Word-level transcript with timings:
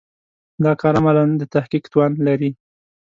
دا 0.63 0.71
کار 0.81 0.93
عملاً 0.99 1.23
د 1.37 1.41
تحقق 1.53 1.83
توان 1.91 2.11
لري. 2.27 2.51